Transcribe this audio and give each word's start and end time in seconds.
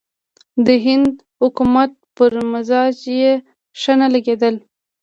د 0.65 0.67
هند 0.85 1.07
حکومت 1.41 1.91
پر 2.15 2.31
مزاج 2.51 2.97
یې 3.19 3.31
ښه 3.79 3.93
نه 4.01 4.07
لګېدل. 4.13 4.55